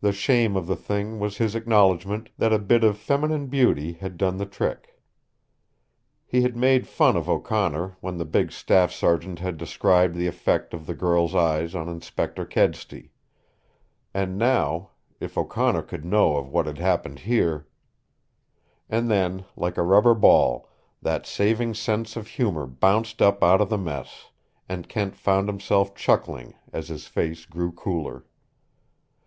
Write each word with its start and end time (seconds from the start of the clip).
The 0.00 0.14
shame 0.14 0.56
of 0.56 0.66
the 0.66 0.74
thing 0.76 1.18
was 1.18 1.36
his 1.36 1.54
acknowledgment 1.54 2.30
that 2.38 2.54
a 2.54 2.58
bit 2.58 2.82
of 2.82 2.96
feminine 2.96 3.48
beauty 3.48 3.92
had 3.92 4.16
done 4.16 4.38
the 4.38 4.46
trick. 4.46 4.98
He 6.24 6.40
had 6.40 6.56
made 6.56 6.86
fun 6.88 7.18
of 7.18 7.28
O'Connor 7.28 7.98
when 8.00 8.16
the 8.16 8.24
big 8.24 8.50
staff 8.50 8.92
sergeant 8.92 9.40
had 9.40 9.58
described 9.58 10.14
the 10.14 10.26
effect 10.26 10.72
of 10.72 10.86
the 10.86 10.94
girl's 10.94 11.34
eyes 11.34 11.74
on 11.74 11.86
Inspector 11.90 12.42
Kedsty. 12.46 13.12
And, 14.14 14.38
now, 14.38 14.88
if 15.20 15.36
O'Connor 15.36 15.82
could 15.82 16.06
know 16.06 16.38
of 16.38 16.48
what 16.50 16.64
had 16.66 16.78
happened 16.78 17.18
here 17.18 17.68
And 18.88 19.10
then, 19.10 19.44
like 19.54 19.76
a 19.76 19.82
rubber 19.82 20.14
ball, 20.14 20.70
that 21.02 21.26
saving 21.26 21.74
sense 21.74 22.16
of 22.16 22.26
humor 22.26 22.66
bounced 22.66 23.20
up 23.20 23.42
out 23.44 23.60
of 23.60 23.68
the 23.68 23.76
mess, 23.76 24.30
and 24.66 24.88
Kent 24.88 25.14
found 25.14 25.46
himself 25.46 25.94
chuckling 25.94 26.54
as 26.72 26.88
his 26.88 27.06
face 27.06 27.44
grew 27.44 27.70
cooler. 27.70 28.24